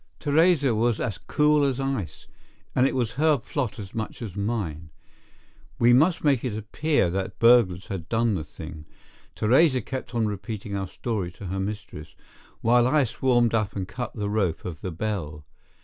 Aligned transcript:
Theresa 0.19 0.73
was 0.73 0.99
as 0.99 1.19
cool 1.19 1.63
as 1.63 1.79
ice, 1.79 2.25
and 2.73 2.87
it 2.87 2.95
was 2.95 3.11
her 3.21 3.37
plot 3.37 3.77
as 3.77 3.93
much 3.93 4.23
as 4.23 4.35
mine. 4.35 4.89
We 5.77 5.93
must 5.93 6.23
make 6.23 6.43
it 6.43 6.57
appear 6.57 7.11
that 7.11 7.37
burglars 7.37 7.85
had 7.89 8.09
done 8.09 8.33
the 8.33 8.43
thing. 8.43 8.87
Theresa 9.35 9.79
kept 9.79 10.15
on 10.15 10.25
repeating 10.25 10.75
our 10.75 10.87
story 10.87 11.31
to 11.33 11.45
her 11.49 11.59
mistress, 11.59 12.15
while 12.61 12.87
I 12.87 13.03
swarmed 13.03 13.53
up 13.53 13.75
and 13.75 13.87
cut 13.87 14.15
the 14.15 14.27
rope 14.27 14.65
of 14.65 14.81
the 14.81 14.89
bell. 14.89 15.45